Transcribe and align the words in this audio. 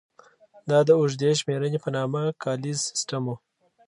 دا 0.69 0.79
د 0.87 0.89
اوږدې 0.99 1.31
شمېرنې 1.39 1.79
په 1.85 1.89
نامه 1.95 2.21
کالیز 2.43 2.77
سیستم 2.89 3.23
و. 3.27 3.35